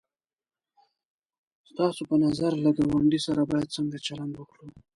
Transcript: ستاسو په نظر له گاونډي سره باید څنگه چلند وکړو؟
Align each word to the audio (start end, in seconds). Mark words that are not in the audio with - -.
ستاسو 1.69 2.01
په 2.09 2.15
نظر 2.25 2.51
له 2.63 2.69
گاونډي 2.77 3.19
سره 3.27 3.41
باید 3.51 3.73
څنگه 3.75 3.97
چلند 4.07 4.33
وکړو؟ 4.35 4.65